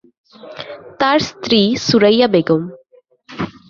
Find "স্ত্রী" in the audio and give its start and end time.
1.21-1.61